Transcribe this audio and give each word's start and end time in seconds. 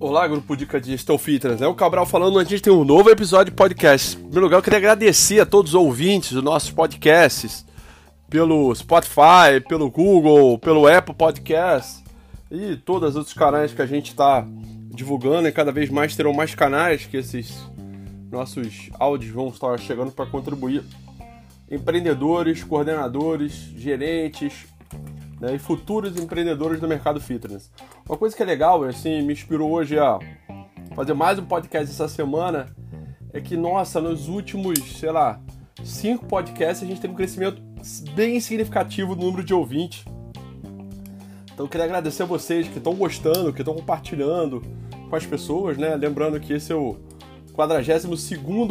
Olá, 0.00 0.26
grupo 0.26 0.56
Dica 0.56 0.80
de 0.80 0.90
Gestão 0.90 1.18
Fitness. 1.18 1.60
É 1.60 1.66
o 1.66 1.74
Cabral 1.74 2.06
falando. 2.06 2.38
A 2.38 2.44
gente 2.44 2.62
tem 2.62 2.72
um 2.72 2.82
novo 2.82 3.10
episódio 3.10 3.52
de 3.52 3.56
podcast. 3.56 4.16
Em 4.16 4.20
primeiro 4.20 4.46
lugar, 4.46 4.56
eu 4.58 4.62
queria 4.62 4.78
agradecer 4.78 5.38
a 5.38 5.46
todos 5.46 5.72
os 5.72 5.74
ouvintes 5.74 6.32
dos 6.32 6.42
nossos 6.42 6.70
podcasts 6.70 7.66
pelo 8.30 8.74
Spotify, 8.74 9.60
pelo 9.68 9.90
Google, 9.90 10.58
pelo 10.58 10.86
Apple 10.86 11.14
Podcast 11.14 12.02
e 12.50 12.76
todos 12.76 13.10
os 13.10 13.16
outros 13.16 13.34
canais 13.34 13.72
que 13.72 13.82
a 13.82 13.86
gente 13.86 14.08
está 14.08 14.46
divulgando. 14.90 15.46
E 15.46 15.52
cada 15.52 15.70
vez 15.70 15.90
mais 15.90 16.16
terão 16.16 16.32
mais 16.32 16.54
canais 16.54 17.04
que 17.04 17.18
esses 17.18 17.54
nossos 18.30 18.90
áudios 18.98 19.32
vão 19.32 19.48
estar 19.48 19.78
chegando 19.78 20.10
para 20.10 20.26
contribuir. 20.26 20.82
Empreendedores, 21.70 22.64
coordenadores, 22.64 23.52
gerentes 23.52 24.66
né, 25.40 25.54
e 25.54 25.58
futuros 25.58 26.16
empreendedores 26.16 26.80
do 26.80 26.88
mercado 26.88 27.20
fitness. 27.20 27.70
Uma 28.08 28.18
coisa 28.18 28.36
que 28.36 28.42
é 28.42 28.46
legal, 28.46 28.82
assim, 28.84 29.22
me 29.22 29.32
inspirou 29.32 29.70
hoje 29.70 29.98
a 29.98 30.18
fazer 30.94 31.14
mais 31.14 31.38
um 31.38 31.44
podcast 31.44 31.90
essa 31.90 32.08
semana, 32.08 32.66
é 33.32 33.40
que, 33.40 33.56
nossa, 33.56 34.00
nos 34.00 34.28
últimos, 34.28 34.78
sei 34.98 35.12
lá, 35.12 35.40
cinco 35.84 36.26
podcasts 36.26 36.82
a 36.82 36.86
gente 36.86 37.00
teve 37.00 37.12
um 37.12 37.16
crescimento 37.16 37.62
bem 38.14 38.40
significativo 38.40 39.14
no 39.14 39.22
número 39.22 39.44
de 39.44 39.54
ouvintes. 39.54 40.04
Então 41.52 41.66
eu 41.66 41.68
queria 41.68 41.86
agradecer 41.86 42.22
a 42.22 42.26
vocês 42.26 42.68
que 42.68 42.78
estão 42.78 42.94
gostando, 42.94 43.52
que 43.52 43.60
estão 43.60 43.74
compartilhando 43.74 44.62
com 45.08 45.16
as 45.16 45.26
pessoas, 45.26 45.76
né? 45.76 45.96
Lembrando 45.96 46.38
que 46.38 46.52
esse 46.52 46.72
é 46.72 46.76
o 46.76 46.96
42 47.52 48.30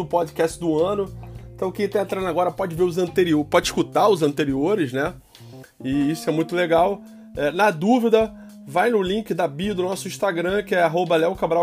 podcast 0.10 0.60
do 0.60 0.82
ano. 0.82 1.14
Então 1.54 1.72
quem 1.72 1.86
está 1.86 2.02
entrando 2.02 2.28
agora 2.28 2.52
pode 2.52 2.76
ver 2.76 2.84
os 2.84 2.98
anteriores, 2.98 3.48
pode 3.50 3.68
escutar 3.68 4.08
os 4.08 4.22
anteriores, 4.22 4.94
né? 4.94 5.14
E 5.84 6.12
isso 6.12 6.30
é 6.30 6.34
muito 6.34 6.56
legal. 6.56 7.02
É, 7.36 7.52
na 7.52 7.70
dúvida, 7.72 8.34
vai 8.66 8.90
no 8.90 9.02
link 9.02 9.34
da 9.34 9.48
bio 9.48 9.74
do 9.74 9.84
nosso 9.84 10.08
Instagram, 10.08 10.64
que 10.64 10.76
é 10.76 10.82
arroba 10.82 11.18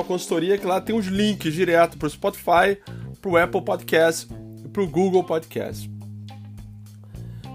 Consultoria, 0.04 0.56
que 0.56 0.66
lá 0.66 0.80
tem 0.80 0.96
os 0.96 1.06
links 1.06 1.52
direto 1.52 1.98
para 1.98 2.06
o 2.06 2.10
Spotify, 2.10 2.78
para 3.20 3.30
o 3.30 3.36
Apple 3.36 3.62
Podcast 3.62 4.28
e 4.64 4.68
para 4.68 4.82
o 4.82 4.88
Google 4.88 5.24
Podcast. 5.24 5.90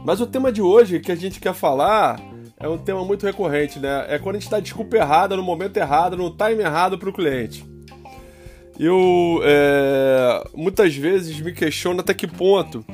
Mas 0.06 0.22
o 0.22 0.28
tema 0.28 0.52
de 0.52 0.62
hoje 0.62 1.00
que 1.00 1.12
a 1.12 1.16
gente 1.16 1.40
quer 1.40 1.54
falar 1.54 2.22
é 2.60 2.68
um 2.68 2.78
tema 2.78 3.04
muito 3.04 3.26
recorrente, 3.26 3.80
né? 3.80 4.06
É 4.08 4.20
quando 4.20 4.36
a 4.36 4.40
gente 4.40 4.52
dá 4.52 4.60
desculpa 4.60 4.98
errada, 4.98 5.36
no 5.36 5.44
momento 5.44 5.78
errado, 5.78 6.18
no 6.18 6.30
time 6.30 6.62
errado 6.62 6.98
para 6.98 7.10
o 7.10 7.14
cliente. 7.14 7.66
Eu 8.78 9.42
é, 9.44 10.44
muitas 10.56 10.96
vezes 10.96 11.40
me 11.42 11.52
questiono 11.52 12.00
até 12.00 12.14
que 12.14 12.28
ponto 12.28 12.86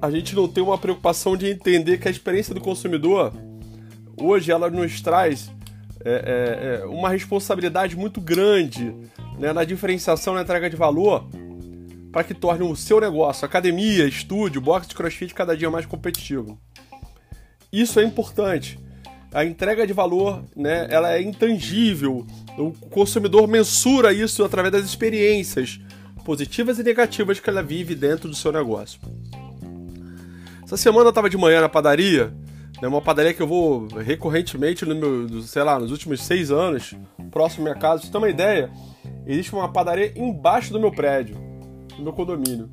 a 0.00 0.10
gente 0.10 0.34
não 0.34 0.48
tem 0.48 0.62
uma 0.62 0.78
preocupação 0.78 1.36
de 1.36 1.46
entender 1.46 1.98
que 1.98 2.08
a 2.08 2.10
experiência 2.10 2.54
do 2.54 2.60
consumidor 2.60 3.32
hoje 4.16 4.50
ela 4.50 4.70
nos 4.70 5.00
traz 5.00 5.50
é, 6.04 6.80
é, 6.80 6.80
é 6.82 6.86
uma 6.86 7.10
responsabilidade 7.10 7.96
muito 7.96 8.20
grande 8.20 8.94
né, 9.38 9.52
na 9.52 9.64
diferenciação 9.64 10.34
na 10.34 10.42
entrega 10.42 10.70
de 10.70 10.76
valor 10.76 11.26
para 12.10 12.24
que 12.24 12.34
torne 12.34 12.64
o 12.64 12.74
seu 12.74 13.00
negócio, 13.00 13.44
academia, 13.44 14.06
estúdio, 14.06 14.60
boxe 14.60 14.88
de 14.88 14.94
crossfit 14.94 15.32
cada 15.32 15.56
dia 15.56 15.70
mais 15.70 15.86
competitivo. 15.86 16.58
Isso 17.72 18.00
é 18.00 18.04
importante. 18.04 18.78
A 19.32 19.44
entrega 19.44 19.86
de 19.86 19.92
valor, 19.92 20.42
né, 20.56 20.88
ela 20.90 21.12
é 21.12 21.22
intangível. 21.22 22.26
O 22.58 22.72
consumidor 22.88 23.46
mensura 23.46 24.12
isso 24.12 24.42
através 24.42 24.72
das 24.72 24.84
experiências 24.84 25.80
positivas 26.24 26.80
e 26.80 26.82
negativas 26.82 27.38
que 27.38 27.48
ela 27.48 27.62
vive 27.62 27.94
dentro 27.94 28.28
do 28.28 28.34
seu 28.34 28.50
negócio. 28.50 29.00
Essa 30.70 30.76
semana 30.76 31.06
eu 31.06 31.08
estava 31.08 31.28
de 31.28 31.36
manhã 31.36 31.60
na 31.60 31.68
padaria, 31.68 32.32
né, 32.80 32.86
uma 32.86 33.00
padaria 33.00 33.34
que 33.34 33.42
eu 33.42 33.46
vou 33.48 33.88
recorrentemente 33.88 34.86
no 34.86 34.94
meu, 34.94 35.42
sei 35.42 35.64
lá, 35.64 35.80
nos 35.80 35.90
últimos 35.90 36.22
seis 36.22 36.52
anos, 36.52 36.94
próximo 37.28 37.66
à 37.66 37.70
minha 37.70 37.74
casa. 37.74 38.04
Você 38.04 38.12
ter 38.12 38.18
uma 38.18 38.30
ideia, 38.30 38.70
existe 39.26 39.52
uma 39.52 39.68
padaria 39.72 40.16
embaixo 40.16 40.72
do 40.72 40.78
meu 40.78 40.92
prédio, 40.92 41.36
no 41.98 42.04
meu 42.04 42.12
condomínio. 42.12 42.70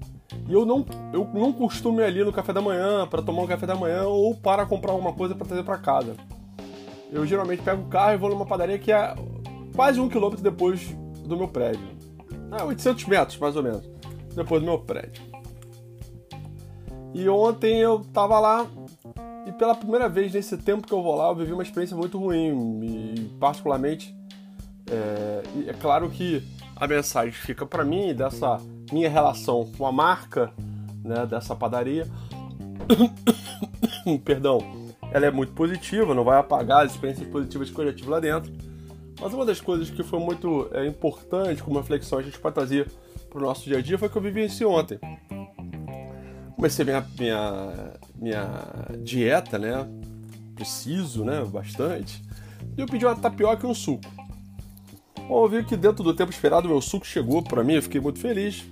E 0.47 0.53
eu 0.53 0.63
não, 0.63 0.85
eu 1.11 1.27
não 1.33 1.51
costumo 1.51 1.99
ir 1.99 2.03
ali 2.03 2.23
no 2.23 2.31
café 2.31 2.53
da 2.53 2.61
manhã 2.61 3.07
para 3.07 3.23
tomar 3.23 3.41
um 3.41 3.47
café 3.47 3.66
da 3.66 3.73
manhã 3.73 4.03
ou 4.03 4.35
para 4.35 4.63
comprar 4.67 4.91
alguma 4.91 5.13
coisa 5.13 5.33
para 5.33 5.47
trazer 5.47 5.63
para 5.63 5.79
casa. 5.79 6.16
Eu 7.11 7.25
geralmente 7.25 7.63
pego 7.63 7.81
o 7.81 7.88
carro 7.88 8.13
e 8.13 8.17
vou 8.17 8.29
numa 8.29 8.45
padaria 8.45 8.77
que 8.77 8.91
é 8.91 9.16
quase 9.75 10.00
um 10.00 10.07
quilômetro 10.07 10.44
depois 10.44 10.81
do 11.25 11.35
meu 11.35 11.47
prédio. 11.47 11.97
Ah, 12.51 12.63
800 12.63 13.05
metros 13.05 13.39
mais 13.39 13.55
ou 13.55 13.63
menos 13.63 13.89
depois 14.35 14.61
do 14.61 14.67
meu 14.67 14.77
prédio. 14.77 15.36
E 17.13 17.28
ontem 17.29 17.79
eu 17.79 18.06
tava 18.13 18.40
lá 18.40 18.68
e 19.45 19.51
pela 19.53 19.73
primeira 19.73 20.09
vez 20.09 20.34
nesse 20.34 20.57
tempo 20.57 20.85
que 20.85 20.94
eu 20.94 21.01
vou 21.01 21.16
lá 21.16 21.29
eu 21.29 21.35
vivi 21.35 21.53
uma 21.53 21.63
experiência 21.63 21.95
muito 21.95 22.18
ruim 22.19 22.81
e 22.84 23.31
particularmente 23.40 24.13
é, 24.91 25.69
é 25.69 25.73
claro 25.73 26.09
que 26.09 26.44
a 26.75 26.88
mensagem 26.88 27.31
fica 27.31 27.66
para 27.66 27.84
mim 27.84 28.13
dessa 28.13 28.59
minha 28.91 29.09
relação 29.09 29.69
com 29.78 29.85
a 29.85 29.91
marca 29.91 30.53
né, 31.03 31.25
dessa 31.25 31.56
padaria. 31.56 32.07
Perdão, 34.24 34.59
ela 35.12 35.25
é 35.25 35.31
muito 35.31 35.53
positiva, 35.53 36.13
não 36.13 36.24
vai 36.24 36.38
apagar 36.38 36.85
as 36.85 36.91
experiências 36.91 37.28
positivas 37.29 37.69
que 37.69 37.79
eu 37.79 37.85
já 37.85 37.94
tive 37.94 38.09
lá 38.09 38.19
dentro. 38.19 38.51
Mas 39.19 39.34
uma 39.34 39.45
das 39.45 39.59
coisas 39.59 39.89
que 39.89 40.03
foi 40.03 40.19
muito 40.19 40.69
é, 40.72 40.85
importante, 40.85 41.63
como 41.63 41.79
reflexão 41.79 42.19
a 42.19 42.22
gente 42.22 42.39
pode 42.39 42.53
trazer 42.53 42.89
para 43.29 43.39
o 43.39 43.41
nosso 43.41 43.63
dia 43.63 43.79
a 43.79 43.81
dia, 43.81 43.97
foi 43.97 44.09
que 44.09 44.16
eu 44.16 44.22
vivenciei 44.22 44.68
ontem. 44.68 45.00
Comecei 46.57 46.84
minha, 46.84 47.06
minha, 47.19 47.94
minha 48.16 48.47
dieta, 49.03 49.59
né? 49.59 49.88
Preciso, 50.56 51.23
né? 51.23 51.45
Bastante. 51.45 52.23
E 52.75 52.81
eu 52.81 52.88
pedi 52.88 53.06
uma 53.06 53.16
tapioca 53.16 53.68
e 53.68 53.69
um 53.69 53.75
suco. 53.75 54.12
Bom, 55.28 55.45
eu 55.45 55.50
vi 55.50 55.63
que 55.63 55.78
dentro 55.78 56.03
do 56.03 56.16
tempo 56.16 56.31
esperado 56.31 56.68
meu 56.68 56.81
suco 56.81 57.06
chegou 57.06 57.44
para 57.44 57.63
mim, 57.63 57.73
eu 57.73 57.84
fiquei 57.84 58.01
muito 58.01 58.18
feliz. 58.18 58.66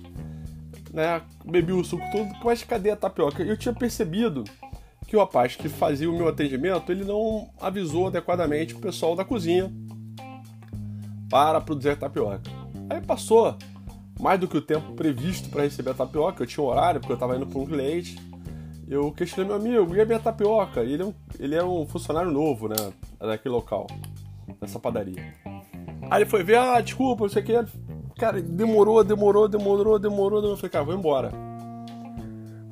Né? 0.92 1.22
Bebi 1.44 1.72
o 1.72 1.84
suco 1.84 2.02
todo, 2.10 2.28
mas 2.44 2.64
cadê 2.64 2.90
a 2.90 2.96
tapioca? 2.96 3.44
Eu 3.44 3.56
tinha 3.56 3.72
percebido 3.72 4.42
que 5.06 5.16
o 5.16 5.20
rapaz 5.20 5.54
que 5.54 5.68
fazia 5.68 6.10
o 6.10 6.16
meu 6.16 6.26
atendimento, 6.26 6.90
ele 6.90 7.04
não 7.04 7.48
avisou 7.60 8.08
adequadamente 8.08 8.74
o 8.74 8.80
pessoal 8.80 9.14
da 9.14 9.24
cozinha 9.24 9.72
para 11.30 11.60
produzir 11.60 11.96
tapioca. 11.96 12.50
Aí 12.90 13.00
passou 13.00 13.56
mais 14.20 14.40
do 14.40 14.48
que 14.48 14.56
o 14.56 14.62
tempo 14.62 14.92
previsto 14.92 15.48
para 15.48 15.62
receber 15.62 15.90
a 15.90 15.94
tapioca, 15.94 16.42
eu 16.42 16.46
tinha 16.46 16.64
um 16.64 16.68
horário, 16.68 17.00
porque 17.00 17.12
eu 17.12 17.16
estava 17.16 17.36
indo 17.36 17.46
para 17.46 17.58
um 17.58 17.66
cliente. 17.66 18.16
Eu 18.88 19.10
questionei 19.10 19.48
meu 19.48 19.56
amigo, 19.56 19.94
e 19.94 20.00
a 20.00 20.04
minha 20.04 20.18
tapioca? 20.18 20.80
Ele 20.80 21.02
é 21.02 21.06
um, 21.06 21.14
ele 21.38 21.54
é 21.54 21.64
um 21.64 21.86
funcionário 21.86 22.30
novo, 22.30 22.68
né, 22.68 22.76
daquele 23.18 23.54
local, 23.54 23.86
nessa 24.60 24.78
padaria. 24.78 25.34
Aí 26.08 26.22
ele 26.22 26.30
foi 26.30 26.42
ver, 26.44 26.58
ah, 26.58 26.80
desculpa, 26.80 27.24
não 27.24 27.28
sei 27.28 27.42
o 27.42 27.44
que. 27.44 27.52
Cara, 28.16 28.40
demorou, 28.40 29.02
demorou, 29.02 29.48
demorou, 29.48 29.98
demorou. 29.98 30.42
Eu 30.42 30.56
falei, 30.56 30.70
cara, 30.70 30.84
vou 30.84 30.94
embora. 30.94 31.30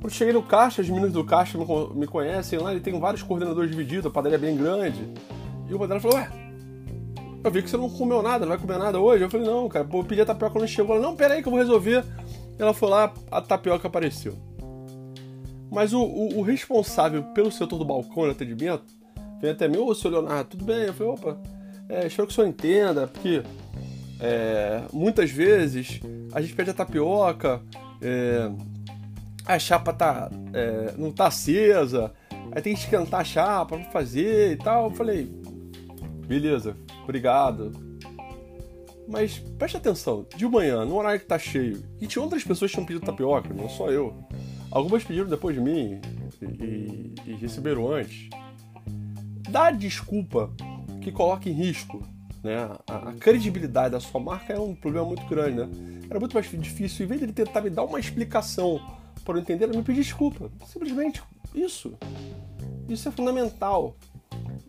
Quando 0.00 0.12
cheguei 0.12 0.33
no 0.33 0.43
caixa, 0.43 0.83
as 0.83 0.88
meninas 0.88 1.12
do 1.12 1.25
caixa 1.25 1.59
me 1.94 2.06
conhecem 2.06 2.59
lá, 2.59 2.71
ele 2.71 2.81
tem 2.81 2.99
vários 3.00 3.22
coordenadores 3.22 3.71
divididos, 3.71 4.06
a 4.06 4.10
padaria 4.10 4.37
é 4.37 4.41
bem 4.41 4.56
grande. 4.56 5.03
E 5.69 5.75
o 5.75 5.78
padeiro 5.78 6.00
falou, 6.00 6.19
ué, 6.19 6.44
eu 7.44 7.50
vi 7.50 7.62
que 7.62 7.69
você 7.69 7.77
não 7.77 7.91
comeu 7.91 8.22
nada, 8.22 8.47
não 8.47 8.49
vai 8.49 8.59
comer 8.59 8.78
nada 8.78 8.99
hoje. 8.99 9.22
Eu 9.22 9.31
falei, 9.31 9.47
não, 9.47 9.69
cara, 9.69 9.84
pô, 9.84 10.00
eu 10.00 10.05
pedi 10.05 10.22
a 10.22 10.25
tapioca 10.25 10.59
não 10.59 10.66
chegou. 10.66 10.97
Ela, 10.97 11.05
não, 11.05 11.15
peraí 11.15 11.43
que 11.43 11.49
eu 11.49 11.53
vou 11.53 11.60
resolver. 11.60 12.03
Ela 12.59 12.72
foi 12.72 12.88
lá, 12.88 13.12
a 13.31 13.41
tapioca 13.43 13.87
apareceu. 13.87 14.34
Mas 15.71 15.93
o, 15.93 16.00
o, 16.00 16.38
o 16.38 16.43
responsável 16.43 17.22
pelo 17.34 17.53
setor 17.53 17.78
do 17.78 17.84
balcão 17.84 18.25
de 18.25 18.31
atendimento 18.31 18.84
veio 19.41 19.53
até 19.53 19.69
mim, 19.69 19.77
ô, 19.77 19.94
seu 19.94 20.10
Leonardo, 20.10 20.50
tudo 20.50 20.65
bem? 20.65 20.84
Eu 20.84 20.94
falei, 20.94 21.12
opa, 21.12 21.38
é, 21.88 22.06
espero 22.06 22.27
que 22.27 22.33
o 22.33 22.34
senhor 22.34 22.49
entenda, 22.49 23.06
porque 23.06 23.43
é, 24.21 24.83
muitas 24.91 25.31
vezes 25.31 26.00
a 26.33 26.41
gente 26.41 26.54
pede 26.54 26.71
a 26.71 26.75
tapioca, 26.75 27.60
é, 28.00 28.50
a 29.44 29.59
chapa 29.59 29.93
tá, 29.93 30.31
é, 30.54 30.94
não 30.97 31.12
tá 31.12 31.27
acesa, 31.27 32.10
aí 32.53 32.62
tem 32.62 32.72
que 32.72 32.81
esquentar 32.81 33.21
a 33.21 33.24
chapa 33.24 33.77
pra 33.77 33.91
fazer 33.91 34.53
e 34.53 34.57
tal. 34.57 34.84
Eu 34.84 34.91
falei, 34.92 35.30
beleza, 36.27 36.74
obrigado. 37.04 37.72
Mas 39.06 39.39
preste 39.59 39.77
atenção, 39.77 40.27
de 40.34 40.47
manhã, 40.47 40.84
no 40.84 40.97
horário 40.97 41.21
que 41.21 41.27
tá 41.27 41.39
cheio, 41.39 41.83
e 42.01 42.06
tinha 42.06 42.22
outras 42.22 42.42
pessoas 42.42 42.71
que 42.71 42.77
tinham 42.77 42.86
pedido 42.86 43.04
tapioca, 43.04 43.53
não 43.53 43.68
só 43.68 43.91
eu. 43.91 44.15
Algumas 44.71 45.04
pediram 45.04 45.28
depois 45.28 45.54
de 45.54 45.60
mim 45.60 46.01
e, 46.42 47.15
e, 47.27 47.34
receberam 47.34 47.92
antes. 47.92 48.30
Dá 49.51 49.71
desculpa 49.71 50.51
que 51.03 51.12
coloca 51.12 51.48
em 51.48 51.53
risco 51.53 52.03
né? 52.45 52.71
A, 52.86 53.09
a, 53.09 53.12
credibilidade 53.15 53.92
da 53.92 54.00
sua 54.00 54.21
marca 54.21 54.53
é 54.53 54.60
um 54.60 54.74
problema 54.74 55.07
muito 55.07 55.24
grande, 55.27 55.57
né? 55.57 55.68
Era 56.10 56.21
muito 56.21 56.34
mais 56.34 56.47
difícil, 56.50 57.07
em 57.07 57.09
vez 57.09 57.18
de 57.18 57.24
ele 57.24 57.33
tentar 57.33 57.62
me 57.62 57.71
dar 57.71 57.84
uma 57.84 57.98
explicação 57.98 58.78
para 59.24 59.39
eu 59.39 59.41
entender, 59.41 59.65
ele 59.65 59.78
me 59.78 59.83
pedir 59.83 60.03
desculpa. 60.03 60.50
Simplesmente 60.66 61.22
isso. 61.54 61.95
Isso 62.86 63.09
é 63.09 63.10
fundamental. 63.12 63.97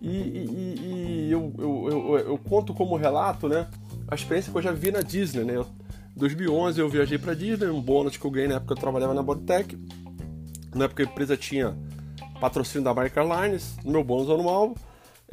E, 0.05 0.07
e, 0.07 1.27
e 1.27 1.31
eu, 1.31 1.51
eu, 1.57 1.89
eu, 1.89 2.17
eu, 2.19 2.37
conto 2.37 2.75
como 2.75 2.95
relato, 2.95 3.49
né? 3.49 3.67
A 4.07 4.13
experiência 4.13 4.51
que 4.51 4.57
eu 4.57 4.61
já 4.61 4.71
vi 4.71 4.91
na 4.91 5.01
Disney, 5.01 5.43
né? 5.43 5.55
Em 5.55 6.19
2011 6.19 6.79
eu 6.79 6.87
viajei 6.87 7.17
para 7.17 7.33
Disney, 7.33 7.67
um 7.69 7.81
bônus 7.81 8.15
que 8.15 8.23
eu 8.23 8.29
ganhei 8.29 8.47
na 8.47 8.55
época 8.57 8.75
que 8.75 8.79
eu 8.79 8.81
trabalhava 8.81 9.15
na 9.15 9.23
Bodytech. 9.23 9.75
Na 10.75 10.85
época 10.85 11.01
a 11.01 11.05
empresa 11.07 11.35
tinha 11.35 11.75
patrocínio 12.39 12.83
da 12.83 12.91
American 12.91 13.33
Airlines, 13.33 13.75
meu 13.83 14.03
bônus 14.03 14.29
anual, 14.29 14.75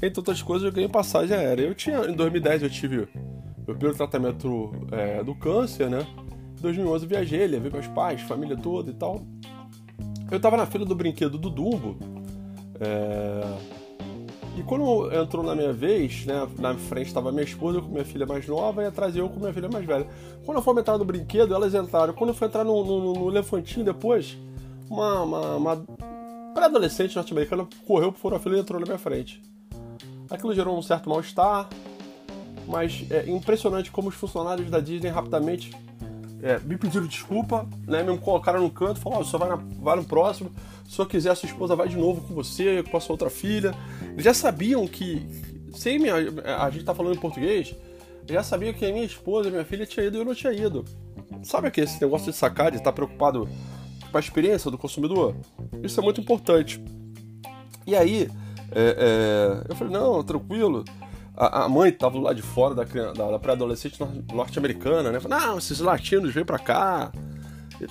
entre 0.03 0.21
outras 0.21 0.41
coisas, 0.41 0.65
eu 0.65 0.73
ganhei 0.73 0.89
passagem 0.89 1.37
aérea. 1.37 1.65
Eu 1.65 1.75
tinha, 1.75 1.99
em 2.07 2.15
2010 2.15 2.63
eu 2.63 2.71
tive 2.71 3.09
meu 3.67 3.77
primeiro 3.77 3.95
tratamento 3.95 4.73
é, 4.91 5.23
do 5.23 5.35
câncer, 5.35 5.91
né? 5.91 6.07
Em 6.59 6.63
2011 6.63 7.05
eu 7.05 7.09
viajei, 7.11 7.47
levei 7.47 7.71
meus 7.71 7.89
pais, 7.89 8.23
família 8.23 8.57
toda 8.57 8.91
e 8.91 8.95
tal. 8.95 9.23
Eu 10.31 10.41
tava 10.41 10.57
na 10.57 10.65
fila 10.65 10.87
do 10.87 10.95
brinquedo 10.95 11.37
do 11.37 11.51
Dumbo. 11.51 11.99
É... 12.81 13.82
E 14.57 14.63
quando 14.63 15.11
entrou 15.15 15.43
na 15.43 15.55
minha 15.55 15.73
vez, 15.73 16.27
né, 16.27 16.47
na 16.59 16.75
frente 16.75 17.07
estava 17.07 17.33
minha 17.33 17.45
esposa 17.45 17.81
com 17.81 17.89
minha 17.89 18.05
filha 18.05 18.27
mais 18.27 18.47
nova 18.47 18.83
e 18.83 18.87
atrás 18.87 19.17
eu 19.17 19.29
com 19.29 19.41
minha 19.41 19.53
filha 19.53 19.69
mais 19.69 19.85
velha. 19.85 20.07
Quando 20.45 20.59
eu 20.59 20.63
fui 20.63 20.79
entrar 20.79 20.99
no 20.99 21.05
brinquedo, 21.05 21.55
elas 21.55 21.75
entraram. 21.75 22.13
Quando 22.13 22.31
eu 22.31 22.35
fui 22.35 22.47
entrar 22.47 22.63
no, 22.63 22.85
no, 22.85 23.15
no 23.15 23.31
elefantinho 23.31 23.85
depois, 23.85 24.37
uma, 24.91 25.23
uma, 25.23 25.57
uma 25.57 25.85
pré-adolescente 26.53 27.17
norte-americana 27.17 27.67
correu 27.87 28.13
por 28.13 28.33
uma 28.33 28.39
fila 28.39 28.57
e 28.57 28.61
entrou 28.61 28.79
na 28.79 28.87
minha 28.87 28.99
frente. 28.99 29.43
Aquilo 30.29 30.55
gerou 30.55 30.77
um 30.77 30.83
certo 30.83 31.09
mal-estar, 31.09 31.69
mas 32.67 33.07
é 33.11 33.31
impressionante 33.31 33.91
como 33.91 34.09
os 34.09 34.15
funcionários 34.15 34.71
da 34.71 34.81
Disney 34.81 35.09
rapidamente 35.09 35.71
é, 36.43 36.59
me 36.59 36.77
pediram 36.77 37.07
desculpa, 37.07 37.67
né, 37.87 38.03
me 38.03 38.19
colocaram 38.19 38.61
no 38.61 38.71
canto, 38.71 38.99
falaram, 38.99 39.23
oh, 39.23 39.25
só 39.25 39.39
vai, 39.39 39.49
na, 39.49 39.57
vai 39.57 39.97
no 39.97 40.05
próximo, 40.05 40.51
se 40.89 40.99
eu 40.99 41.07
quiser, 41.07 41.35
sua 41.37 41.47
esposa 41.47 41.77
vai 41.77 41.89
de 41.89 41.97
novo 41.97 42.21
com 42.21 42.35
você, 42.35 42.83
com 42.83 42.97
a 42.97 43.01
sua 43.01 43.15
outra 43.15 43.31
filha. 43.31 43.73
Eles 44.11 44.25
já 44.25 44.35
sabiam 44.35 44.87
que, 44.87 45.25
sem 45.73 45.99
minha, 45.99 46.15
a 46.59 46.69
gente 46.69 46.85
tá 46.85 46.95
falando 46.95 47.15
em 47.15 47.21
português, 47.21 47.75
já 48.29 48.43
sabiam 48.43 48.73
que 48.73 48.85
a 48.85 48.93
minha 48.93 49.05
esposa, 49.05 49.49
a 49.49 49.53
minha 49.53 49.65
filha 49.65 49.87
tinha 49.87 50.05
ido 50.05 50.19
e 50.19 50.21
eu 50.21 50.25
não 50.25 50.35
tinha 50.35 50.53
ido. 50.53 50.85
Sabe 51.45 51.69
aquele 51.69 51.87
esse 51.87 52.01
negócio 52.01 52.31
de 52.31 52.37
sacar, 52.37 52.71
de 52.71 52.79
estar 52.79 52.91
tá 52.91 52.95
preocupado 52.95 53.49
com 54.11 54.17
a 54.17 54.21
experiência 54.21 54.71
do 54.71 54.77
consumidor? 54.77 55.35
Isso 55.83 55.99
é 55.99 56.03
muito 56.03 56.21
importante. 56.21 56.83
E 57.87 57.97
aí, 57.97 58.29
é, 58.71 59.63
é, 59.65 59.71
eu 59.71 59.77
falei, 59.77 59.93
não, 59.93 60.23
tranquilo. 60.23 60.85
A, 61.37 61.65
a 61.65 61.69
mãe 61.69 61.91
estava 61.91 62.19
lado 62.19 62.37
de 62.37 62.43
fora 62.43 62.75
da, 62.75 62.85
da, 62.85 63.31
da 63.31 63.39
pré-adolescente 63.39 63.99
norte-americana, 64.33 65.11
né? 65.11 65.21
Falei, 65.21 65.39
não, 65.39 65.59
esses 65.59 65.81
latinos 65.81 66.35
vêm 66.35 66.45
pra 66.45 66.59
cá, 66.59 67.11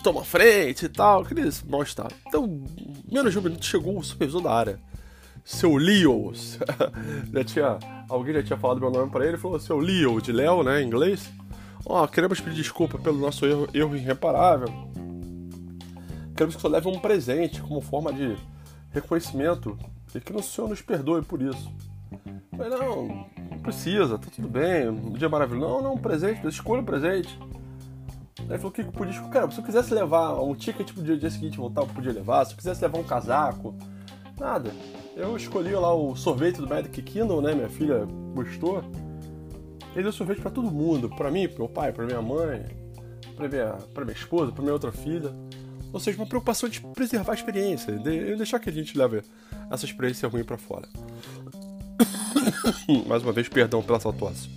toma 0.03 0.23
frente 0.23 0.85
e 0.85 0.89
tal, 0.89 1.21
aqueles 1.21 1.63
mal-estar. 1.63 2.11
Então, 2.27 2.63
menos 3.11 3.31
de 3.31 3.39
um 3.39 3.41
minuto 3.41 3.65
chegou 3.65 3.97
o 3.97 4.03
supervisor 4.03 4.41
da 4.41 4.53
área. 4.53 4.79
Seu 5.43 5.75
Leo. 5.75 6.31
já 7.33 7.43
tinha, 7.43 7.79
alguém 8.07 8.35
já 8.35 8.43
tinha 8.43 8.59
falado 8.59 8.79
meu 8.79 8.91
nome 8.91 9.11
para 9.11 9.25
ele, 9.25 9.37
falou, 9.37 9.59
seu 9.59 9.79
Leo, 9.79 10.21
de 10.21 10.31
Léo, 10.31 10.63
né, 10.63 10.81
em 10.81 10.85
inglês. 10.85 11.31
Ó, 11.85 12.03
oh, 12.03 12.07
queremos 12.07 12.39
pedir 12.39 12.57
desculpa 12.57 12.99
pelo 12.99 13.17
nosso 13.17 13.45
erro, 13.45 13.67
erro 13.73 13.95
irreparável. 13.95 14.67
Queremos 16.35 16.55
que 16.55 16.61
senhor 16.61 16.73
leve 16.73 16.87
um 16.87 16.99
presente 16.99 17.61
como 17.61 17.81
forma 17.81 18.13
de 18.13 18.37
reconhecimento 18.91 19.77
e 20.13 20.19
que 20.19 20.33
o 20.33 20.41
senhor 20.43 20.69
nos 20.69 20.81
perdoe 20.81 21.21
por 21.23 21.41
isso. 21.41 21.71
Falei, 22.61 22.77
não, 22.77 23.25
não 23.49 23.59
precisa, 23.59 24.19
tá 24.19 24.27
tudo 24.33 24.47
bem, 24.47 24.87
um 24.87 25.13
dia 25.13 25.27
maravilhoso. 25.27 25.67
Não, 25.67 25.81
não, 25.81 25.93
um 25.95 25.97
presente, 25.97 26.45
escolha 26.47 26.81
um 26.81 26.85
presente. 26.85 27.39
Aí 28.47 28.57
falou 28.57 28.71
que 28.71 28.83
podia, 28.83 29.19
cara, 29.29 29.49
se 29.49 29.57
eu 29.57 29.63
quisesse 29.63 29.91
levar 29.93 30.39
um 30.39 30.53
ticket 30.53 30.93
pro 30.93 31.01
dia, 31.03 31.17
dia 31.17 31.31
seguinte 31.31 31.57
voltar, 31.57 31.81
eu 31.81 31.87
podia 31.87 32.11
levar. 32.11 32.45
Se 32.45 32.51
eu 32.51 32.57
quisesse 32.57 32.81
levar 32.81 32.99
um 32.99 33.03
casaco, 33.03 33.73
nada. 34.39 34.71
Eu 35.15 35.35
escolhi 35.35 35.71
lá 35.73 35.91
o 35.93 36.15
sorvete 36.15 36.57
do 36.57 36.67
Magic 36.67 37.01
Kingdom, 37.01 37.41
né? 37.41 37.55
Minha 37.55 37.69
filha 37.69 38.05
gostou. 38.35 38.83
Ele 39.93 40.03
deu 40.03 40.11
sorvete 40.11 40.39
para 40.41 40.51
todo 40.51 40.69
mundo, 40.69 41.09
para 41.09 41.31
mim, 41.31 41.47
pro 41.47 41.59
meu 41.59 41.69
pai, 41.69 41.91
para 41.91 42.05
minha 42.05 42.21
mãe, 42.21 42.65
para 43.35 43.47
minha, 43.49 43.73
pra 43.93 44.05
minha 44.05 44.15
esposa, 44.15 44.51
para 44.51 44.61
minha 44.61 44.73
outra 44.73 44.91
filha. 44.91 45.33
Ou 45.91 45.99
seja, 45.99 46.17
uma 46.17 46.27
preocupação 46.27 46.69
de 46.69 46.79
preservar 46.79 47.31
a 47.31 47.35
experiência, 47.35 47.97
de 47.97 48.35
deixar 48.35 48.59
que 48.59 48.69
a 48.69 48.73
gente 48.73 48.97
leve 48.97 49.23
essa 49.69 49.85
experiência 49.85 50.29
ruim 50.29 50.43
para 50.43 50.57
fora. 50.57 50.87
Mais 53.07 53.23
uma 53.23 53.31
vez, 53.31 53.47
perdão 53.47 53.81
pela 53.81 53.99
sua 53.99 54.13
tosse. 54.13 54.49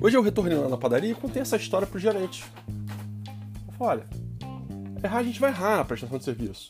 Hoje 0.00 0.16
eu 0.16 0.22
retornei 0.22 0.56
lá 0.56 0.68
na 0.68 0.76
padaria 0.76 1.12
e 1.12 1.14
contei 1.14 1.42
essa 1.42 1.56
história 1.56 1.86
pro 1.86 1.98
gerente. 1.98 2.44
Eu 3.66 3.72
falei, 3.78 4.02
olha, 4.02 4.24
errar 5.02 5.18
a 5.18 5.22
gente 5.22 5.40
vai 5.40 5.50
errar 5.50 5.76
na 5.78 5.84
prestação 5.84 6.18
de 6.18 6.24
serviço. 6.24 6.68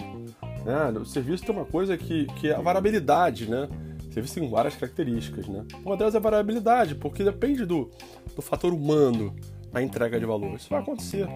Né? 0.64 0.90
O 1.00 1.04
serviço 1.04 1.44
tem 1.44 1.54
uma 1.54 1.64
coisa 1.64 1.96
que, 1.96 2.26
que 2.36 2.48
é 2.48 2.54
a 2.54 2.60
variabilidade, 2.60 3.48
né? 3.48 3.68
O 4.08 4.12
serviço 4.12 4.34
tem 4.34 4.48
várias 4.48 4.76
características, 4.76 5.48
né? 5.48 5.64
Uma 5.84 5.96
delas 5.96 6.14
é 6.14 6.18
a 6.18 6.20
variabilidade, 6.20 6.94
porque 6.94 7.24
depende 7.24 7.66
do, 7.66 7.90
do 8.34 8.40
fator 8.40 8.72
humano 8.72 9.34
na 9.72 9.82
entrega 9.82 10.18
de 10.18 10.24
valor. 10.24 10.54
Isso 10.54 10.70
vai 10.70 10.80
acontecer. 10.80 11.26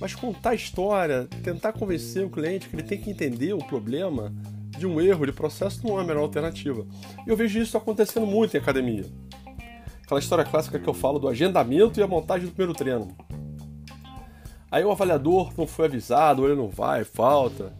Mas 0.00 0.14
contar 0.14 0.50
a 0.50 0.54
história, 0.54 1.28
tentar 1.42 1.72
convencer 1.72 2.24
o 2.24 2.30
cliente 2.30 2.68
que 2.68 2.76
ele 2.76 2.82
tem 2.82 3.00
que 3.00 3.10
entender 3.10 3.52
o 3.52 3.58
problema 3.58 4.32
de 4.78 4.86
um 4.86 5.00
erro 5.00 5.26
de 5.26 5.32
processo 5.32 5.86
não 5.86 5.98
é 5.98 6.02
a 6.02 6.04
melhor 6.04 6.22
alternativa. 6.22 6.86
E 7.26 7.30
eu 7.30 7.36
vejo 7.36 7.60
isso 7.60 7.76
acontecendo 7.76 8.26
muito 8.26 8.56
em 8.56 8.60
academia. 8.60 9.04
Aquela 10.02 10.20
história 10.20 10.44
clássica 10.44 10.78
que 10.78 10.88
eu 10.88 10.94
falo 10.94 11.18
do 11.18 11.28
agendamento 11.28 11.98
e 11.98 12.02
a 12.02 12.06
montagem 12.06 12.46
do 12.46 12.52
primeiro 12.52 12.74
treino. 12.74 13.16
Aí 14.70 14.84
o 14.84 14.90
avaliador 14.90 15.52
não 15.56 15.66
foi 15.66 15.86
avisado, 15.86 16.44
ele 16.44 16.56
não 16.56 16.68
vai, 16.68 17.04
falta. 17.04 17.72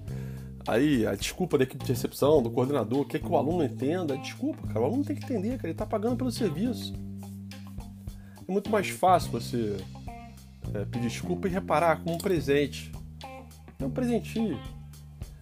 Aí 0.66 1.06
a 1.06 1.14
desculpa 1.14 1.58
da 1.58 1.64
equipe 1.64 1.84
de 1.84 1.92
recepção, 1.92 2.42
do 2.42 2.50
coordenador, 2.50 3.04
quer 3.04 3.18
que 3.18 3.28
o 3.28 3.36
aluno 3.36 3.64
entenda. 3.64 4.16
Desculpa, 4.16 4.66
cara, 4.68 4.80
o 4.80 4.84
aluno 4.84 5.04
tem 5.04 5.16
que 5.16 5.24
entender, 5.24 5.56
cara, 5.56 5.64
ele 5.64 5.72
está 5.72 5.84
pagando 5.84 6.16
pelo 6.16 6.30
serviço. 6.30 6.94
É 8.46 8.52
muito 8.52 8.70
mais 8.70 8.88
fácil 8.88 9.32
você 9.32 9.76
é, 10.72 10.84
pedir 10.84 11.08
desculpa 11.08 11.48
e 11.48 11.50
reparar 11.50 12.02
como 12.02 12.14
um 12.14 12.18
presente. 12.18 12.92
É 13.78 13.84
um 13.84 13.90
presentinho. 13.90 14.58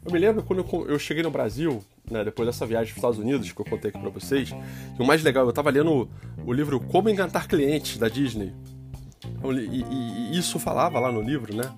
Eu 0.05 0.11
me 0.11 0.19
lembro 0.19 0.43
quando 0.43 0.65
eu 0.89 0.99
cheguei 0.99 1.23
no 1.23 1.31
Brasil, 1.31 1.83
né, 2.11 2.25
depois 2.25 2.47
dessa 2.47 2.67
viagem 2.67 2.93
para 2.93 2.99
os 2.99 2.99
Estados 2.99 3.19
Unidos 3.19 3.53
que 3.53 3.61
eu 3.61 3.65
contei 3.65 3.91
aqui 3.91 4.01
para 4.01 4.11
vocês, 4.11 4.51
e 4.51 5.03
o 5.03 5.07
mais 5.07 5.23
legal, 5.23 5.45
eu 5.45 5.51
estava 5.51 5.71
lendo 5.71 6.09
o, 6.45 6.53
livro 6.53 6.81
Como 6.81 7.09
Encantar 7.09 7.47
Clientes 7.47 7.99
da 7.99 8.09
Disney. 8.09 8.53
E, 9.45 9.77
e, 9.77 10.33
e, 10.33 10.39
isso 10.39 10.59
falava 10.59 10.99
lá 10.99 11.13
no 11.13 11.23
livro, 11.23 11.55
né? 11.55 11.73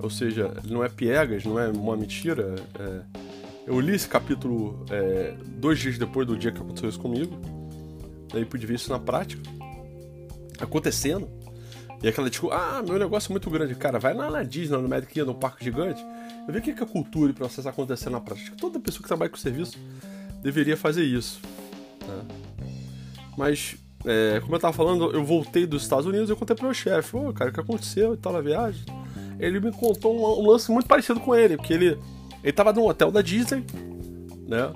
Ou 0.00 0.08
seja, 0.08 0.54
não 0.64 0.84
é 0.84 0.88
piegas, 0.88 1.44
não 1.44 1.58
é 1.58 1.68
uma 1.68 1.96
mentira. 1.96 2.54
É... 2.78 3.00
Eu 3.66 3.80
li 3.80 3.94
esse 3.94 4.06
capítulo 4.06 4.84
é, 4.90 5.34
dois 5.44 5.80
dias 5.80 5.98
depois 5.98 6.24
do 6.24 6.36
dia 6.36 6.52
que 6.52 6.60
aconteceu 6.60 6.88
isso 6.88 7.00
comigo. 7.00 7.36
Daí 8.32 8.44
pude 8.44 8.64
ver 8.64 8.74
isso 8.74 8.90
na 8.90 8.98
prática, 8.98 9.42
acontecendo. 10.60 11.28
E 12.02 12.08
aquela 12.08 12.30
tipo, 12.30 12.50
ah, 12.50 12.82
meu 12.86 12.98
negócio 12.98 13.30
é 13.30 13.32
muito 13.32 13.50
grande. 13.50 13.74
Cara, 13.74 13.98
vai 13.98 14.14
lá 14.14 14.30
na 14.30 14.44
Disney, 14.44 14.76
no 14.80 14.88
Magic 14.88 15.12
Kingdom, 15.12 15.32
no 15.32 15.38
Parque 15.38 15.64
Gigante, 15.64 16.04
vê 16.52 16.58
o 16.58 16.62
que 16.62 16.70
é 16.70 16.82
a 16.82 16.86
cultura 16.86 17.30
e 17.30 17.34
processo 17.34 17.68
acontecendo 17.68 18.12
na 18.12 18.20
prática. 18.20 18.56
Toda 18.56 18.78
pessoa 18.78 19.02
que 19.02 19.08
trabalha 19.08 19.30
com 19.30 19.36
serviço 19.36 19.78
deveria 20.42 20.76
fazer 20.76 21.04
isso. 21.04 21.40
Né? 22.06 22.24
Mas, 23.36 23.76
é, 24.04 24.40
como 24.40 24.54
eu 24.54 24.60
tava 24.60 24.72
falando, 24.72 25.10
eu 25.12 25.24
voltei 25.24 25.66
dos 25.66 25.82
Estados 25.82 26.06
Unidos 26.06 26.28
e 26.28 26.32
eu 26.32 26.36
contei 26.36 26.54
pro 26.54 26.64
meu 26.64 26.74
chefe, 26.74 27.16
ô, 27.16 27.28
oh, 27.28 27.32
cara, 27.32 27.50
o 27.50 27.52
que 27.52 27.60
aconteceu 27.60 28.14
e 28.14 28.16
tal 28.16 28.32
na 28.32 28.40
viagem? 28.40 28.84
Ele 29.38 29.60
me 29.60 29.72
contou 29.72 30.16
um, 30.16 30.42
um, 30.42 30.50
lance 30.50 30.70
muito 30.70 30.86
parecido 30.86 31.20
com 31.20 31.34
ele, 31.34 31.56
porque 31.56 31.72
ele, 31.72 31.98
ele 32.42 32.72
num 32.74 32.86
hotel 32.86 33.10
da 33.10 33.20
Disney, 33.20 33.64
né? 34.48 34.72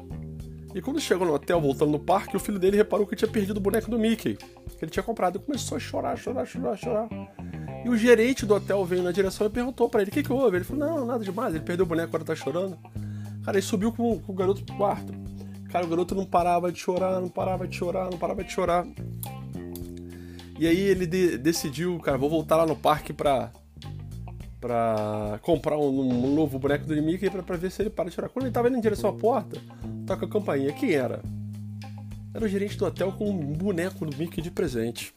E 0.74 0.80
quando 0.80 1.00
chegou 1.00 1.26
no 1.26 1.34
hotel, 1.34 1.60
voltando 1.60 1.90
no 1.90 1.98
parque, 1.98 2.36
o 2.36 2.40
filho 2.40 2.58
dele 2.58 2.76
reparou 2.76 3.06
que 3.06 3.16
tinha 3.16 3.30
perdido 3.30 3.56
o 3.56 3.60
boneco 3.60 3.90
do 3.90 3.98
Mickey, 3.98 4.36
que 4.36 4.84
ele 4.84 4.90
tinha 4.90 5.02
comprado. 5.02 5.36
E 5.36 5.38
começou 5.40 5.76
a 5.76 5.80
chorar, 5.80 6.16
chorar, 6.16 6.46
chorar, 6.46 6.76
chorar. 6.76 7.08
E 7.84 7.88
o 7.88 7.96
gerente 7.96 8.44
do 8.44 8.54
hotel 8.54 8.84
veio 8.84 9.02
na 9.02 9.12
direção 9.12 9.46
e 9.46 9.50
perguntou 9.50 9.88
para 9.88 10.02
ele: 10.02 10.10
o 10.10 10.12
que, 10.12 10.22
que 10.22 10.32
houve? 10.32 10.58
Ele 10.58 10.64
falou: 10.64 10.86
não, 10.86 11.06
nada 11.06 11.24
demais, 11.24 11.54
ele 11.54 11.64
perdeu 11.64 11.84
o 11.84 11.88
boneco 11.88 12.08
agora 12.08 12.24
tá 12.24 12.34
chorando. 12.34 12.78
Cara, 13.44 13.56
ele 13.56 13.66
subiu 13.66 13.90
com, 13.92 14.18
com 14.18 14.32
o 14.32 14.34
garoto 14.34 14.62
pro 14.64 14.76
quarto. 14.76 15.12
Cara, 15.70 15.86
o 15.86 15.88
garoto 15.88 16.14
não 16.14 16.26
parava 16.26 16.70
de 16.70 16.78
chorar, 16.78 17.20
não 17.20 17.28
parava 17.28 17.66
de 17.66 17.76
chorar, 17.76 18.10
não 18.10 18.18
parava 18.18 18.44
de 18.44 18.52
chorar. 18.52 18.86
E 20.58 20.66
aí 20.66 20.78
ele 20.78 21.06
de, 21.06 21.38
decidiu, 21.38 21.98
cara, 22.00 22.18
vou 22.18 22.28
voltar 22.28 22.56
lá 22.56 22.66
no 22.66 22.76
parque 22.76 23.14
pra, 23.14 23.50
pra 24.60 25.38
comprar 25.40 25.78
um, 25.78 26.00
um 26.00 26.34
novo 26.34 26.58
boneco 26.58 26.84
do 26.86 26.94
Mickey 27.02 27.30
pra, 27.30 27.42
pra 27.42 27.56
ver 27.56 27.70
se 27.70 27.80
ele 27.80 27.88
para 27.88 28.10
de 28.10 28.14
chorar. 28.14 28.28
Quando 28.28 28.44
ele 28.44 28.52
tava 28.52 28.68
indo 28.68 28.76
em 28.76 28.80
direção 28.80 29.08
à 29.08 29.12
porta, 29.12 29.58
toca 30.06 30.26
a 30.26 30.28
campainha. 30.28 30.72
Quem 30.72 30.92
era? 30.92 31.22
Era 32.34 32.44
o 32.44 32.48
gerente 32.48 32.76
do 32.76 32.84
hotel 32.84 33.12
com 33.12 33.30
um 33.30 33.52
boneco 33.54 34.04
do 34.04 34.16
Mickey 34.16 34.42
de 34.42 34.50
presente. 34.50 35.14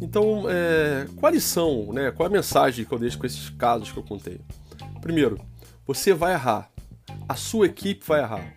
Então, 0.00 0.44
é, 0.48 1.06
qual 1.16 1.30
a 1.30 1.34
lição, 1.34 1.92
né? 1.92 2.10
qual 2.10 2.28
a 2.28 2.30
mensagem 2.30 2.84
que 2.84 2.92
eu 2.92 2.98
deixo 2.98 3.18
com 3.18 3.26
esses 3.26 3.50
casos 3.50 3.90
que 3.90 3.98
eu 3.98 4.02
contei? 4.02 4.40
Primeiro, 5.00 5.40
você 5.86 6.14
vai 6.14 6.34
errar. 6.34 6.70
A 7.28 7.34
sua 7.34 7.66
equipe 7.66 8.04
vai 8.06 8.20
errar. 8.20 8.54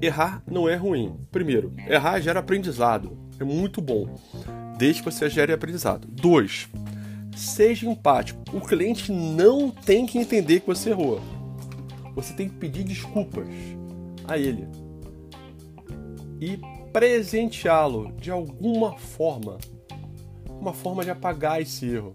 Errar 0.00 0.42
não 0.46 0.68
é 0.68 0.74
ruim. 0.74 1.16
Primeiro, 1.30 1.72
errar 1.86 2.20
gera 2.20 2.40
aprendizado. 2.40 3.16
É 3.38 3.44
muito 3.44 3.80
bom. 3.80 4.18
Desde 4.76 5.02
que 5.02 5.10
você 5.10 5.30
gere 5.30 5.52
aprendizado. 5.52 6.06
Dois, 6.08 6.68
seja 7.36 7.88
empático. 7.88 8.42
O 8.52 8.60
cliente 8.60 9.12
não 9.12 9.70
tem 9.70 10.06
que 10.06 10.18
entender 10.18 10.60
que 10.60 10.66
você 10.66 10.90
errou. 10.90 11.20
Você 12.14 12.32
tem 12.34 12.48
que 12.48 12.56
pedir 12.56 12.84
desculpas 12.84 13.48
a 14.26 14.38
ele. 14.38 14.68
E 16.40 16.58
presenteá-lo 16.92 18.12
de 18.20 18.30
alguma 18.30 18.96
forma. 18.96 19.58
Uma 20.64 20.72
forma 20.72 21.04
de 21.04 21.10
apagar 21.10 21.60
esse 21.60 21.84
erro. 21.84 22.14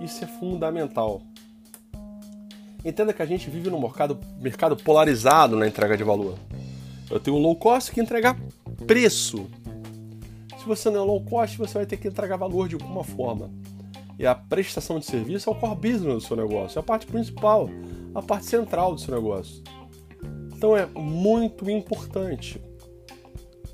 Isso 0.00 0.24
é 0.24 0.26
fundamental. 0.26 1.22
Entenda 2.84 3.12
que 3.12 3.22
a 3.22 3.26
gente 3.26 3.48
vive 3.48 3.70
num 3.70 3.80
mercado, 3.80 4.18
mercado 4.40 4.76
polarizado 4.76 5.54
na 5.54 5.64
entrega 5.64 5.96
de 5.96 6.02
valor. 6.02 6.36
Eu 7.08 7.20
tenho 7.20 7.36
um 7.36 7.40
low 7.40 7.54
cost 7.54 7.92
que 7.92 8.00
entrega 8.00 8.36
preço. 8.88 9.46
Se 10.58 10.66
você 10.66 10.90
não 10.90 11.02
é 11.02 11.04
low 11.04 11.24
cost, 11.24 11.56
você 11.56 11.74
vai 11.74 11.86
ter 11.86 11.96
que 11.96 12.08
entregar 12.08 12.36
valor 12.36 12.68
de 12.68 12.74
alguma 12.74 13.04
forma. 13.04 13.48
E 14.18 14.26
a 14.26 14.34
prestação 14.34 14.98
de 14.98 15.06
serviço 15.06 15.48
é 15.48 15.52
o 15.52 15.54
core 15.54 15.76
business 15.76 16.14
do 16.14 16.20
seu 16.22 16.36
negócio, 16.36 16.76
é 16.76 16.80
a 16.80 16.82
parte 16.82 17.06
principal, 17.06 17.70
a 18.12 18.20
parte 18.20 18.46
central 18.46 18.96
do 18.96 19.00
seu 19.00 19.14
negócio. 19.14 19.62
Então 20.56 20.76
é 20.76 20.86
muito 20.86 21.70
importante 21.70 22.60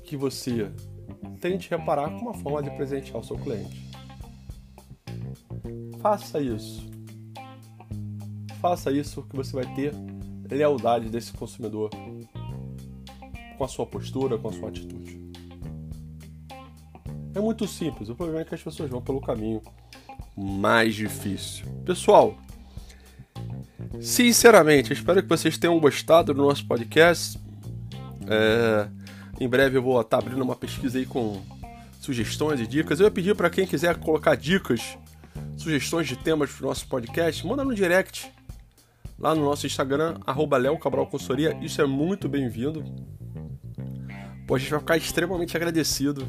que 0.03 0.15
você 0.15 0.71
tente 1.41 1.69
reparar 1.69 2.09
com 2.11 2.19
uma 2.19 2.33
forma 2.35 2.61
de 2.61 2.69
presentear 2.71 3.17
o 3.17 3.23
seu 3.23 3.37
cliente. 3.37 3.89
Faça 5.99 6.39
isso. 6.39 6.89
Faça 8.61 8.91
isso 8.91 9.23
que 9.23 9.35
você 9.35 9.53
vai 9.53 9.65
ter 9.73 9.91
lealdade 10.49 11.09
desse 11.09 11.33
consumidor 11.33 11.89
com 13.57 13.63
a 13.63 13.67
sua 13.67 13.85
postura, 13.85 14.37
com 14.37 14.49
a 14.49 14.53
sua 14.53 14.69
atitude. 14.69 15.19
É 17.33 17.39
muito 17.39 17.67
simples, 17.67 18.09
o 18.09 18.15
problema 18.15 18.41
é 18.41 18.45
que 18.45 18.53
as 18.53 18.61
pessoas 18.61 18.89
vão 18.89 19.01
pelo 19.01 19.21
caminho 19.21 19.61
mais 20.35 20.93
difícil. 20.93 21.65
Pessoal, 21.85 22.37
sinceramente, 23.99 24.93
espero 24.93 25.23
que 25.23 25.29
vocês 25.29 25.57
tenham 25.57 25.79
gostado 25.79 26.33
do 26.33 26.41
nosso 26.41 26.67
podcast. 26.67 27.39
É, 28.27 28.89
em 29.39 29.47
breve 29.47 29.77
eu 29.77 29.81
vou 29.81 29.99
estar 29.99 30.17
abrindo 30.17 30.41
uma 30.41 30.55
pesquisa 30.55 30.97
aí 30.97 31.05
com 31.05 31.41
sugestões 31.99 32.59
e 32.59 32.67
dicas. 32.67 32.99
Eu 32.99 33.05
ia 33.05 33.11
pedir 33.11 33.35
para 33.35 33.49
quem 33.49 33.65
quiser 33.65 33.97
colocar 33.97 34.35
dicas, 34.35 34.97
sugestões 35.57 36.07
de 36.07 36.15
temas 36.15 36.51
para 36.51 36.65
o 36.65 36.67
nosso 36.67 36.87
podcast, 36.87 37.45
manda 37.45 37.63
no 37.63 37.73
direct 37.73 38.31
lá 39.21 39.35
no 39.35 39.45
nosso 39.45 39.67
Instagram, 39.67 40.17
arroba. 40.25 40.57
Isso 41.61 41.79
é 41.79 41.85
muito 41.85 42.27
bem-vindo. 42.27 42.83
Pô, 44.47 44.55
a 44.55 44.59
gente 44.59 44.71
vai 44.71 44.79
ficar 44.79 44.97
extremamente 44.97 45.55
agradecido. 45.55 46.27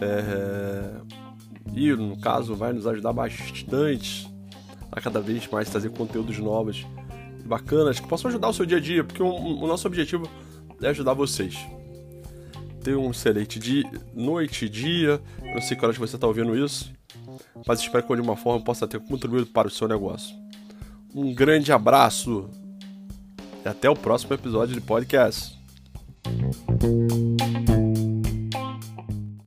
É... 0.00 1.22
E, 1.74 1.90
no 1.92 2.18
caso, 2.20 2.54
vai 2.54 2.72
nos 2.72 2.86
ajudar 2.86 3.12
bastante 3.12 4.30
a 4.92 5.00
cada 5.00 5.20
vez 5.20 5.48
mais 5.48 5.68
trazer 5.68 5.90
conteúdos 5.90 6.38
novos 6.38 6.86
e 7.40 7.48
bacanas 7.48 7.98
que 7.98 8.06
possam 8.06 8.28
ajudar 8.28 8.48
o 8.48 8.52
seu 8.52 8.64
dia 8.64 8.76
a 8.76 8.80
dia, 8.80 9.02
porque 9.02 9.22
o 9.22 9.66
nosso 9.66 9.86
objetivo 9.86 10.28
é 10.80 10.88
ajudar 10.88 11.14
vocês. 11.14 11.56
Tenha 12.82 12.98
um 12.98 13.10
excelente 13.10 13.58
dia, 13.58 13.84
noite, 14.12 14.68
dia. 14.68 15.20
Eu 15.42 15.54
não 15.54 15.62
sei 15.62 15.76
que 15.76 15.84
horas 15.84 15.96
você 15.96 16.16
está 16.16 16.26
ouvindo 16.26 16.56
isso, 16.56 16.92
mas 17.66 17.80
espero 17.80 18.02
que 18.02 18.12
de 18.12 18.18
alguma 18.18 18.36
forma 18.36 18.64
possa 18.64 18.88
ter 18.88 18.98
contribuído 19.00 19.46
para 19.46 19.68
o 19.68 19.70
seu 19.70 19.86
negócio. 19.86 20.34
Um 21.14 21.32
grande 21.32 21.70
abraço 21.72 22.50
e 23.64 23.68
até 23.68 23.88
o 23.88 23.94
próximo 23.94 24.34
episódio 24.34 24.74
de 24.74 24.80
podcast. 24.80 25.56